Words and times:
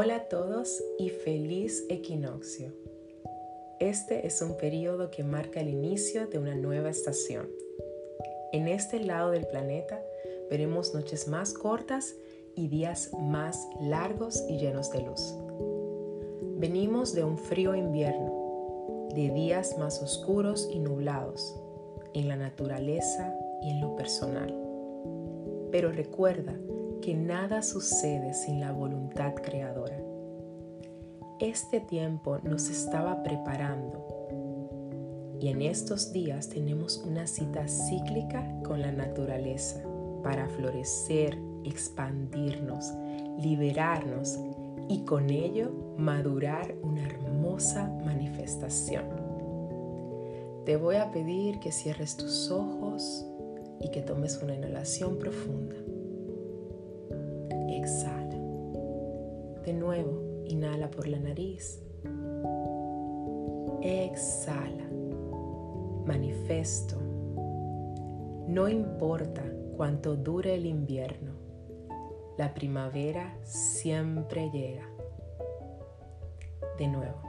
Hola 0.00 0.14
a 0.14 0.28
todos 0.28 0.80
y 0.96 1.08
feliz 1.08 1.84
equinoccio. 1.88 2.72
Este 3.80 4.28
es 4.28 4.40
un 4.42 4.56
periodo 4.56 5.10
que 5.10 5.24
marca 5.24 5.58
el 5.58 5.68
inicio 5.68 6.28
de 6.28 6.38
una 6.38 6.54
nueva 6.54 6.88
estación. 6.88 7.48
En 8.52 8.68
este 8.68 9.00
lado 9.00 9.32
del 9.32 9.48
planeta 9.48 10.00
veremos 10.50 10.94
noches 10.94 11.26
más 11.26 11.52
cortas 11.52 12.14
y 12.54 12.68
días 12.68 13.10
más 13.18 13.66
largos 13.80 14.44
y 14.48 14.58
llenos 14.58 14.92
de 14.92 15.02
luz. 15.02 15.34
Venimos 16.58 17.12
de 17.12 17.24
un 17.24 17.36
frío 17.36 17.74
invierno, 17.74 19.08
de 19.16 19.30
días 19.30 19.78
más 19.78 20.00
oscuros 20.00 20.68
y 20.70 20.78
nublados, 20.78 21.60
en 22.14 22.28
la 22.28 22.36
naturaleza 22.36 23.36
y 23.62 23.70
en 23.70 23.80
lo 23.80 23.96
personal. 23.96 24.54
Pero 25.72 25.90
recuerda 25.90 26.56
que 27.00 27.14
nada 27.14 27.62
sucede 27.62 28.34
sin 28.34 28.60
la 28.60 28.72
voluntad 28.72 29.34
creadora. 29.34 29.98
Este 31.40 31.80
tiempo 31.80 32.38
nos 32.42 32.68
estaba 32.68 33.22
preparando 33.22 34.08
y 35.40 35.48
en 35.48 35.62
estos 35.62 36.12
días 36.12 36.48
tenemos 36.48 36.98
una 36.98 37.26
cita 37.26 37.68
cíclica 37.68 38.60
con 38.64 38.80
la 38.80 38.90
naturaleza 38.90 39.82
para 40.22 40.48
florecer, 40.48 41.38
expandirnos, 41.64 42.92
liberarnos 43.40 44.38
y 44.88 45.04
con 45.04 45.30
ello 45.30 45.70
madurar 45.96 46.74
una 46.82 47.06
hermosa 47.06 47.88
manifestación. 48.04 49.04
Te 50.64 50.76
voy 50.76 50.96
a 50.96 51.12
pedir 51.12 51.60
que 51.60 51.70
cierres 51.70 52.16
tus 52.16 52.50
ojos 52.50 53.24
y 53.80 53.90
que 53.90 54.02
tomes 54.02 54.42
una 54.42 54.54
inhalación 54.54 55.18
profunda. 55.18 55.76
Exhala. 57.68 58.36
De 59.64 59.72
nuevo, 59.72 60.42
inhala 60.46 60.90
por 60.90 61.06
la 61.06 61.18
nariz. 61.18 61.82
Exhala. 63.82 64.88
Manifesto. 66.06 66.96
No 68.48 68.68
importa 68.68 69.42
cuánto 69.76 70.16
dure 70.16 70.54
el 70.54 70.64
invierno, 70.66 71.32
la 72.38 72.54
primavera 72.54 73.36
siempre 73.44 74.50
llega. 74.50 74.88
De 76.78 76.88
nuevo, 76.88 77.20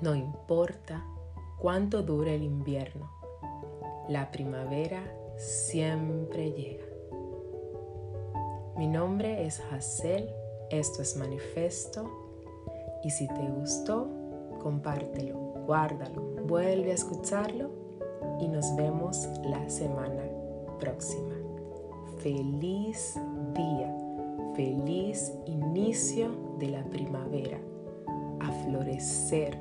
no 0.00 0.14
importa 0.14 1.04
cuánto 1.58 2.02
dure 2.02 2.36
el 2.36 2.44
invierno, 2.44 3.10
la 4.08 4.30
primavera 4.30 5.02
siempre 5.36 6.52
llega. 6.52 6.93
Mi 8.76 8.88
nombre 8.88 9.46
es 9.46 9.62
Hazel, 9.70 10.28
esto 10.68 11.00
es 11.00 11.16
Manifesto 11.16 12.10
y 13.04 13.10
si 13.10 13.28
te 13.28 13.48
gustó, 13.48 14.08
compártelo, 14.60 15.38
guárdalo, 15.64 16.20
vuelve 16.48 16.90
a 16.90 16.94
escucharlo 16.94 17.70
y 18.40 18.48
nos 18.48 18.74
vemos 18.74 19.28
la 19.44 19.70
semana 19.70 20.24
próxima. 20.80 21.36
Feliz 22.18 23.14
día, 23.54 23.96
feliz 24.56 25.32
inicio 25.46 26.30
de 26.58 26.70
la 26.70 26.82
primavera, 26.84 27.60
a 28.40 28.50
florecer 28.64 29.56